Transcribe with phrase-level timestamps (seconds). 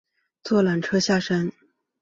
[0.43, 1.51] 坐缆车下山